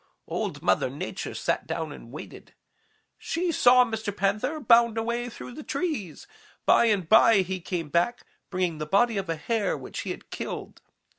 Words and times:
Old 0.25 0.63
Mother 0.63 0.89
Nature 0.89 1.35
sat 1.35 1.67
down 1.67 1.91
and 1.91 2.11
waited. 2.11 2.55
She 3.19 3.51
saw 3.51 3.85
Mr. 3.85 4.17
Panther 4.17 4.59
bound 4.59 4.97
away 4.97 5.29
through 5.29 5.53
the 5.53 5.61
trees. 5.61 6.25
By 6.65 6.85
and 6.85 7.07
by 7.07 7.41
he 7.41 7.59
came 7.61 7.89
back, 7.89 8.23
bringing 8.49 8.79
the 8.79 8.87
body 8.87 9.17
of 9.17 9.29
a 9.29 9.35
Hare 9.35 9.77
which 9.77 9.99
he 9.99 10.09
had 10.09 10.31
killed. 10.31 10.81